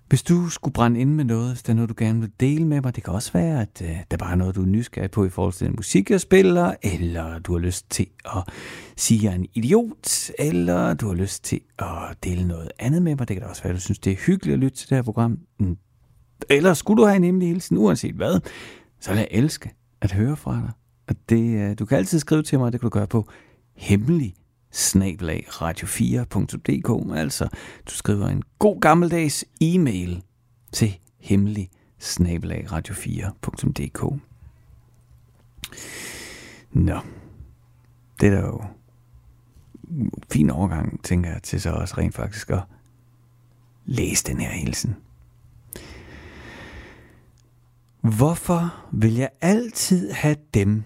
[0.09, 2.67] Hvis du skulle brænde ind med noget, hvis der er noget, du gerne vil dele
[2.67, 5.11] med mig, det kan også være, at øh, der bare er noget, du er nysgerrig
[5.11, 8.43] på i forhold til den musik, jeg spiller, eller du har lyst til at
[8.97, 13.03] sige, at jeg er en idiot, eller du har lyst til at dele noget andet
[13.03, 13.29] med mig.
[13.29, 14.97] Det kan da også være, at du synes, det er hyggeligt at lytte til det
[14.97, 15.39] her program.
[16.51, 18.41] Eller skulle du have en hemmelig hilsen, uanset hvad,
[19.01, 19.71] så vil jeg elske
[20.05, 20.71] at høre fra dig.
[21.07, 23.29] Og det, øh, du kan altid skrive til mig, det kan du gøre på
[23.75, 24.35] hemmelig
[24.71, 27.17] snablag radio4.dk.
[27.17, 27.49] Altså,
[27.87, 30.23] du skriver en god gammeldags e-mail
[30.73, 34.21] til hemmelig snablag radio4.dk.
[36.73, 36.99] Nå,
[38.21, 38.65] det er da jo
[40.33, 42.63] fin overgang, tænker jeg, til så også rent faktisk at
[43.85, 44.97] læse den her hilsen.
[48.05, 50.85] Hvorfor vil jeg altid have dem,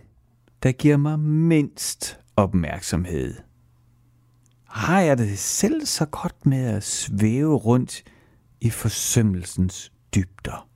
[0.62, 3.35] der giver mig mindst opmærksomhed?
[4.64, 8.03] Har jeg det selv så godt med at svæve rundt
[8.61, 10.69] i forsømmelsens dybder?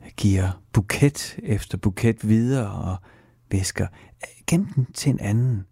[0.00, 2.96] Jeg giver buket efter buket videre og
[3.50, 3.86] væsker
[4.46, 5.66] gem den til en anden.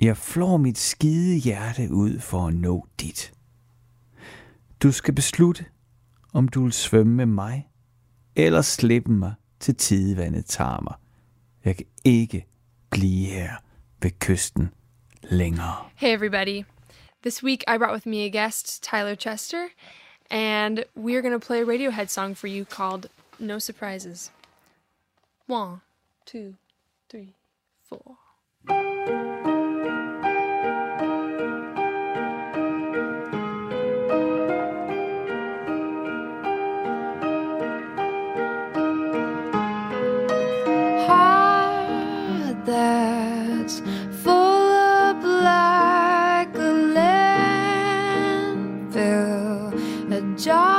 [0.00, 3.32] Jeg flår mit skide hjerte ud for at nå dit.
[4.82, 5.64] Du skal beslutte,
[6.32, 7.69] om du vil svømme med mig,
[8.36, 10.94] eller slippe mig til tidevandet tager mig.
[11.64, 12.46] Jeg kan ikke
[12.90, 13.56] blive her
[14.02, 14.70] ved kysten
[15.22, 15.88] længere.
[15.96, 16.64] Hey, everybody.
[17.22, 19.68] This week I brought with me a guest, Tyler Chester,
[20.30, 23.06] and we're going to play a Radiohead song for you called
[23.38, 24.32] No Surprises.
[25.46, 25.80] One,
[26.26, 26.54] two,
[27.10, 27.34] three,
[27.88, 28.16] four.
[50.40, 50.69] Job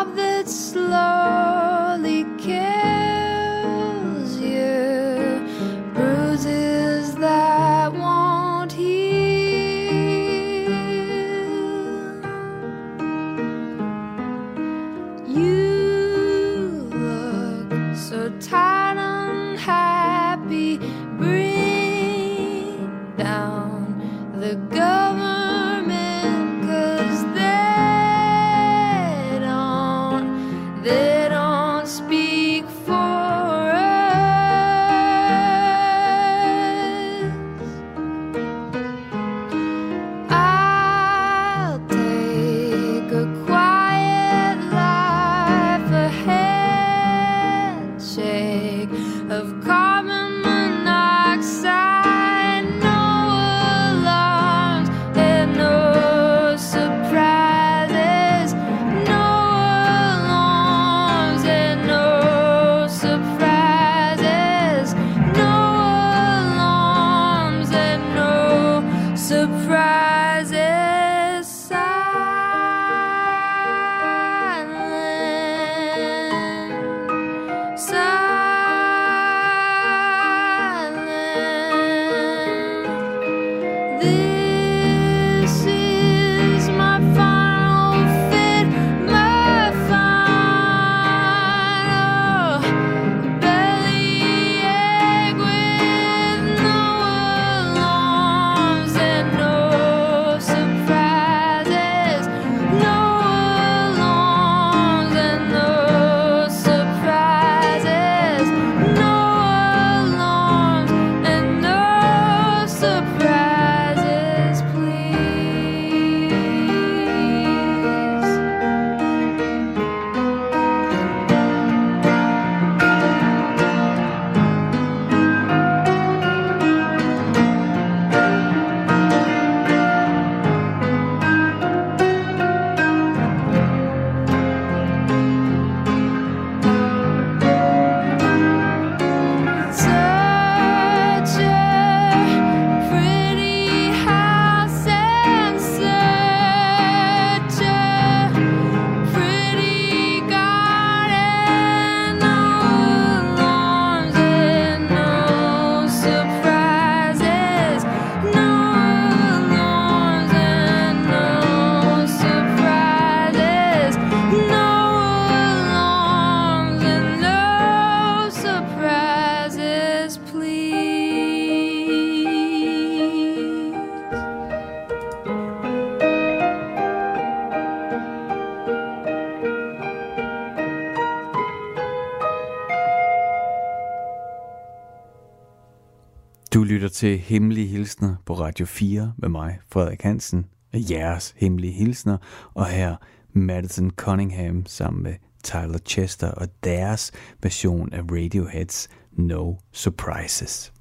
[187.02, 192.18] til Hemmelige Hilsner på Radio 4 med mig, Frederik Hansen, og jeres Hemmelige Hilsner,
[192.54, 192.96] og her
[193.34, 197.12] Madison Cunningham sammen med Tyler Chester og deres
[197.44, 200.74] version af Radioheads No Surprises.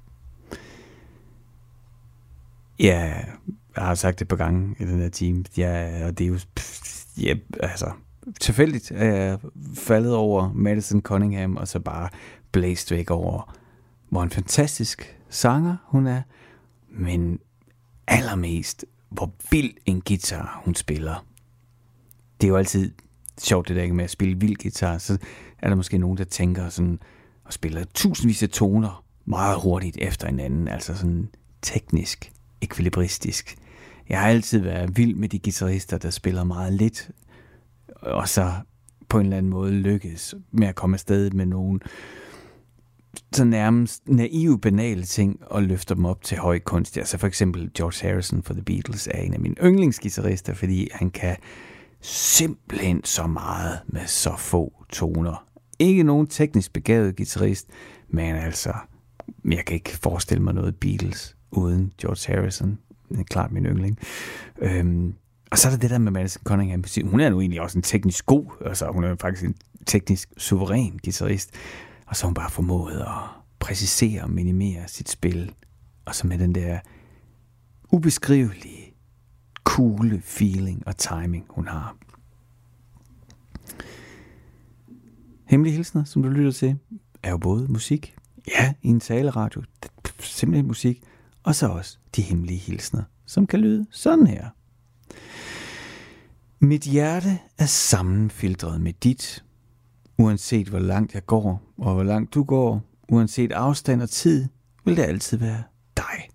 [2.79, 3.23] Ja,
[3.75, 5.43] jeg har sagt det på gange i den her time.
[5.57, 6.39] Ja, og det er jo...
[6.55, 6.81] Pff,
[7.17, 7.91] ja, altså,
[8.39, 9.39] tilfældigt er jeg
[9.75, 12.09] faldet over Madison Cunningham, og så bare
[12.51, 13.55] blæst væk over,
[14.09, 16.21] hvor en fantastisk sanger hun er,
[16.89, 17.39] men
[18.07, 21.25] allermest, hvor vild en guitar hun spiller.
[22.41, 22.91] Det er jo altid
[23.39, 25.17] sjovt det der ikke med at spille vild guitar, så
[25.59, 26.99] er der måske nogen, der tænker sådan,
[27.43, 31.29] og spiller tusindvis af toner meget hurtigt efter hinanden, altså sådan
[31.61, 33.55] teknisk, ekvilibristisk.
[34.09, 37.11] Jeg har altid været vild med de guitarister, der spiller meget lidt,
[37.87, 38.53] og så
[39.09, 41.79] på en eller anden måde lykkes med at komme afsted med nogle
[43.33, 46.97] så nærmest naive, banale ting og løfter dem op til høj kunst.
[46.97, 51.09] Altså for eksempel George Harrison for The Beatles er en af mine yndlingsgitarrister, fordi han
[51.09, 51.35] kan
[52.01, 55.45] simpelthen så meget med så få toner.
[55.79, 57.67] Ikke nogen teknisk begavet guitarist,
[58.09, 58.73] men altså,
[59.45, 62.77] jeg kan ikke forestille mig noget Beatles uden George Harrison.
[63.09, 63.97] Det er klart min yndling.
[64.61, 65.13] Øhm,
[65.51, 66.83] og så er der det der med Madison Cunningham.
[67.03, 69.55] Hun er nu egentlig også en teknisk god, altså hun er faktisk en
[69.85, 71.51] teknisk suveræn guitarist.
[72.11, 75.53] Og så har hun bare formået at præcisere og minimere sit spil.
[76.05, 76.79] Og så med den der
[77.91, 78.93] ubeskrivelige,
[79.63, 81.95] cool feeling og timing, hun har.
[85.45, 86.77] Hemmelige hilsner, som du lytter til,
[87.23, 88.15] er jo både musik,
[88.47, 89.63] ja, i en taleradio,
[90.19, 91.03] simpelthen musik,
[91.43, 94.49] og så også de hemmelige hilsner, som kan lyde sådan her.
[96.59, 99.43] Mit hjerte er sammenfiltret med dit,
[100.21, 104.47] uanset hvor langt jeg går, og hvor langt du går, uanset afstand og tid,
[104.85, 105.63] vil det altid være
[105.97, 106.29] dig.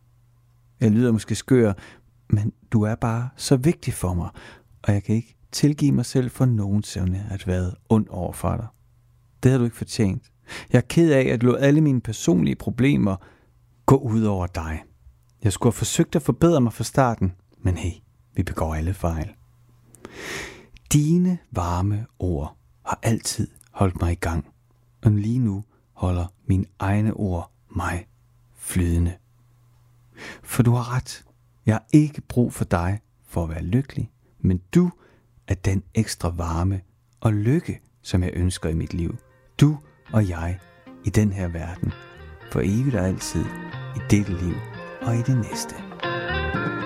[0.80, 1.72] Jeg lyder måske skør,
[2.30, 4.28] men du er bare så vigtig for mig,
[4.82, 8.66] og jeg kan ikke tilgive mig selv for nogensinde at være ond over for dig.
[9.42, 10.22] Det har du ikke fortjent.
[10.72, 13.16] Jeg er ked af at lade alle mine personlige problemer
[13.86, 14.82] gå ud over dig.
[15.42, 17.92] Jeg skulle have forsøgt at forbedre mig fra starten, men hey,
[18.34, 19.28] vi begår alle fejl.
[20.92, 22.56] Dine varme ord
[22.86, 24.46] har altid holdt mig i gang,
[25.04, 28.06] og lige nu holder mine egne ord mig
[28.54, 29.16] flydende.
[30.42, 31.24] For du har ret.
[31.66, 34.90] Jeg har ikke brug for dig for at være lykkelig, men du
[35.48, 36.80] er den ekstra varme
[37.20, 39.16] og lykke, som jeg ønsker i mit liv.
[39.60, 39.78] Du
[40.12, 40.58] og jeg
[41.04, 41.92] i den her verden,
[42.52, 43.44] for evigt og altid,
[43.96, 44.54] i dette liv
[45.02, 45.74] og i det næste.
[46.02, 46.85] Sunshine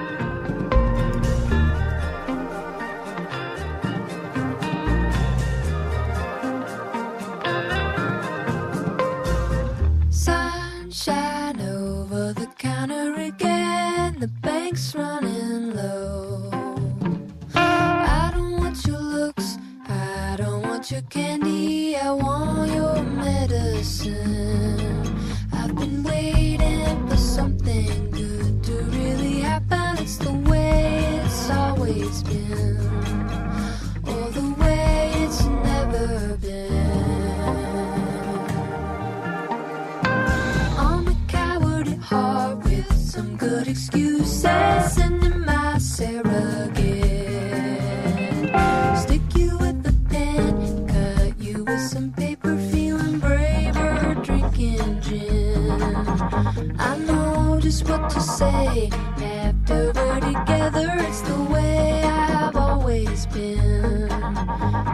[58.74, 58.88] say
[59.22, 60.88] after together.
[60.98, 64.08] It's the way I've always been,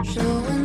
[0.03, 0.56] showing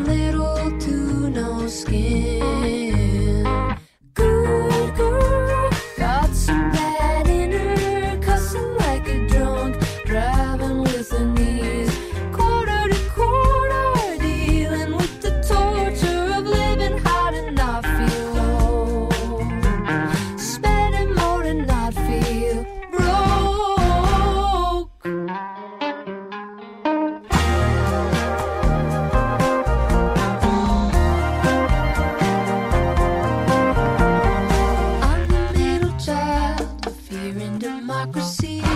[37.83, 38.72] democracy.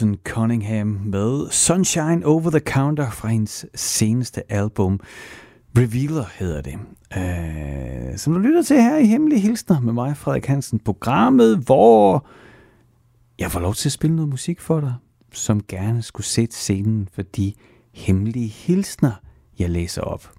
[0.00, 5.00] Alison Cunningham med Sunshine Over the Counter fra hendes seneste album.
[5.78, 6.78] Revealer hedder det.
[7.16, 10.78] Øh, som du lytter til her i Hemmelige Hilsner med mig, Frederik Hansen.
[10.78, 12.26] Programmet, hvor
[13.38, 14.94] jeg får lov til at spille noget musik for dig,
[15.32, 17.52] som gerne skulle sætte scenen for de
[17.94, 19.12] hemmelige hilsner,
[19.58, 20.30] jeg læser op.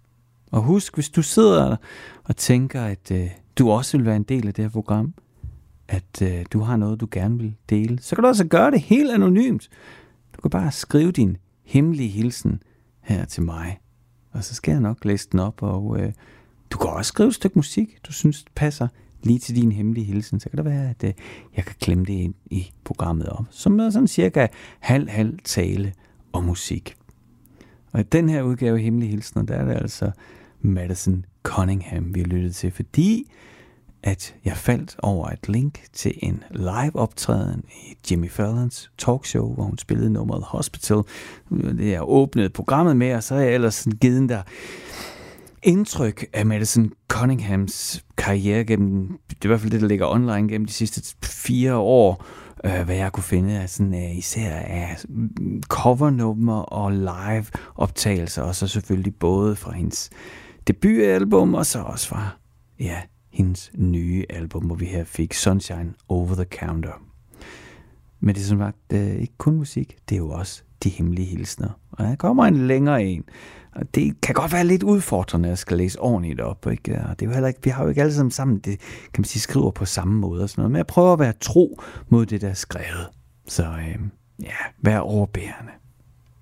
[0.51, 1.75] Og husk, hvis du sidder
[2.23, 5.13] og tænker, at øh, du også vil være en del af det her program,
[5.91, 8.81] at øh, du har noget, du gerne vil dele, så kan du også gøre det
[8.81, 9.69] helt anonymt.
[10.35, 12.63] Du kan bare skrive din hemmelige hilsen
[13.01, 13.79] her til mig,
[14.31, 16.13] og så skal jeg nok læse den op, og øh,
[16.71, 18.87] du kan også skrive et stykke musik, du synes passer
[19.23, 21.13] lige til din hemmelige hilsen, så kan det være, at øh,
[21.55, 24.47] jeg kan klemme det ind i programmet op, som er sådan cirka
[24.79, 25.93] halv-halv tale
[26.31, 26.95] og musik.
[27.91, 30.11] Og i den her udgave af Hemmelige Hilsner, der er det altså
[30.61, 33.31] Madison Cunningham, vi har lyttet til, fordi
[34.03, 39.63] at jeg faldt over et link til en live optræden i Jimmy Fallons talkshow, hvor
[39.63, 41.01] hun spillede nummeret Hospital.
[41.51, 44.41] Det er åbnet programmet med, og så har jeg ellers sådan givet der
[45.63, 50.47] indtryk af Madison Cunninghams karriere gennem, det er i hvert fald det, der ligger online
[50.47, 52.25] gennem de sidste fire år,
[52.65, 54.97] øh, hvad jeg kunne finde af sådan, uh, især af
[55.61, 57.45] covernummer og live
[57.75, 60.09] optagelser, og så selvfølgelig både fra hendes
[60.67, 62.29] debutalbum, og så også fra,
[62.79, 63.01] ja,
[63.31, 67.01] hendes nye album, hvor vi her fik Sunshine Over the Counter.
[68.19, 71.27] Men det er som sagt øh, ikke kun musik, det er jo også de hemmelige
[71.27, 71.69] hilsner.
[71.91, 73.23] Og der kommer en længere en,
[73.71, 76.67] og det kan godt være lidt udfordrende at skal læse ordentligt op.
[76.71, 77.01] Ikke?
[77.09, 79.21] Og det er jo heller ikke, vi har jo ikke alle sammen sammen, det kan
[79.21, 80.71] man sige, skriver på samme måde og sådan noget.
[80.71, 83.09] Men jeg prøver at være tro mod det, der er skrevet.
[83.47, 83.99] Så øh,
[84.39, 85.71] ja, vær overbærende.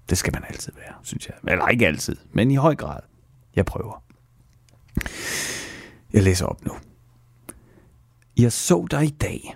[0.10, 1.52] Det skal man altid være, synes jeg.
[1.52, 3.00] Eller ikke altid, men i høj grad.
[3.56, 4.04] Jeg prøver.
[6.14, 6.72] Jeg læser op nu.
[8.38, 9.55] Jeg så dig i dag.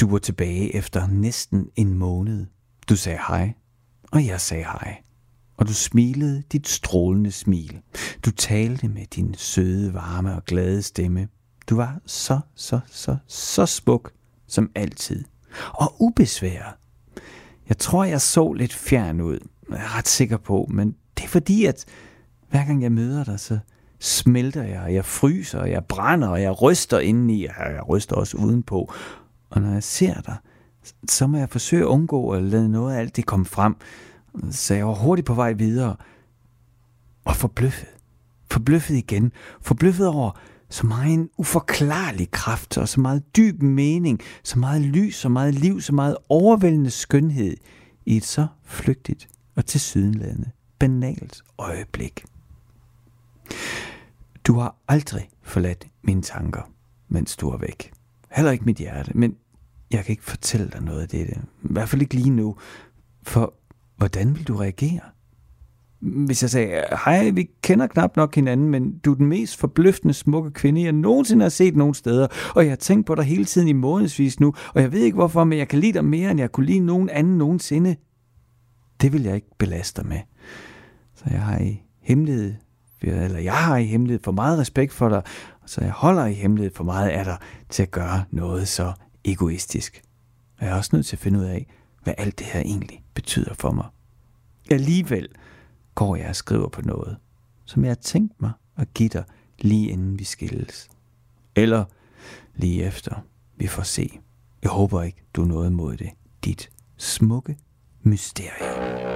[0.00, 2.46] Du var tilbage efter næsten en måned.
[2.88, 3.52] Du sagde hej,
[4.12, 5.02] og jeg sagde hej.
[5.56, 7.80] Og du smilede dit strålende smil.
[8.24, 11.28] Du talte med din søde, varme og glade stemme.
[11.70, 14.12] Du var så, så, så, så smuk
[14.46, 15.24] som altid.
[15.74, 16.74] Og ubesværet.
[17.68, 19.38] Jeg tror, jeg så lidt fjern ud.
[19.70, 21.84] Jeg er ret sikker på, men det er fordi, at
[22.50, 23.58] hver gang jeg møder dig, så
[24.00, 28.92] smelter jeg, jeg fryser, jeg brænder, og jeg ryster indeni, og jeg ryster også udenpå.
[29.50, 30.36] Og når jeg ser dig,
[31.08, 33.76] så må jeg forsøge at undgå at lade noget af alt det komme frem.
[34.50, 35.96] Så jeg var hurtigt på vej videre,
[37.24, 37.88] og forbløffet.
[38.50, 39.32] Forbløffet igen.
[39.60, 40.38] Forbløffet over
[40.68, 45.54] så meget en uforklarlig kraft, og så meget dyb mening, så meget lys, så meget
[45.54, 47.56] liv, så meget overvældende skønhed
[48.06, 52.24] i et så flygtigt og tilsyneladende banalt øjeblik.
[54.44, 56.70] Du har aldrig forladt mine tanker,
[57.08, 57.92] mens du er væk.
[58.30, 59.36] Heller ikke mit hjerte, men
[59.90, 61.30] jeg kan ikke fortælle dig noget af det.
[61.30, 62.56] I hvert fald ikke lige nu.
[63.22, 63.54] For
[63.96, 65.00] hvordan vil du reagere?
[66.00, 70.14] Hvis jeg sagde, hej, vi kender knap nok hinanden, men du er den mest forbløffende
[70.14, 73.44] smukke kvinde, jeg nogensinde har set nogen steder, og jeg har tænkt på dig hele
[73.44, 76.30] tiden i månedsvis nu, og jeg ved ikke hvorfor, men jeg kan lide dig mere,
[76.30, 77.96] end jeg kunne lide nogen anden nogensinde.
[79.00, 80.18] Det vil jeg ikke belaste dig med.
[81.14, 82.54] Så jeg har i hemmelighed
[83.02, 85.22] eller jeg har i hemmelighed for meget respekt for dig,
[85.66, 87.36] så jeg holder i hemmelighed for meget af dig
[87.68, 88.92] til at gøre noget så
[89.24, 90.02] egoistisk.
[90.58, 91.66] Og jeg er også nødt til at finde ud af,
[92.02, 93.86] hvad alt det her egentlig betyder for mig.
[94.70, 95.28] Alligevel
[95.94, 97.16] går jeg og skriver på noget,
[97.64, 99.24] som jeg har tænkt mig at give dig
[99.58, 100.88] lige inden vi skilles.
[101.56, 101.84] Eller
[102.54, 103.24] lige efter.
[103.56, 104.18] Vi får se.
[104.62, 106.10] Jeg håber ikke, du er noget mod det.
[106.44, 107.56] Dit smukke
[108.02, 109.09] mysterie.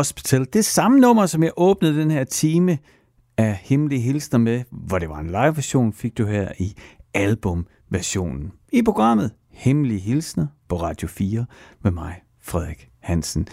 [0.00, 0.46] Hospital.
[0.52, 2.78] Det samme nummer, som jeg åbnede den her time
[3.36, 6.74] af Hemmelige Hilsner med, hvor det var en live-version, fik du her i
[7.14, 8.52] albumversionen.
[8.72, 11.46] I programmet Hemmelige Hilsner på Radio 4
[11.82, 13.46] med mig, Frederik Hansen.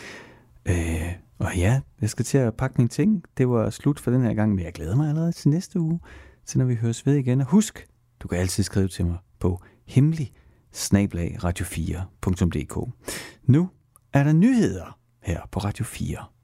[0.65, 3.23] Øh, og ja, jeg skal til at pakke mine ting.
[3.37, 5.99] Det var slut for den her gang, men jeg glæder mig allerede til næste uge,
[6.45, 7.41] til når vi høres ved igen.
[7.41, 7.87] Og husk,
[8.19, 10.31] du kan altid skrive til mig på hemmelig
[10.75, 12.89] radio4.dk.
[13.43, 13.69] Nu
[14.13, 16.36] er der nyheder her på Radio 4.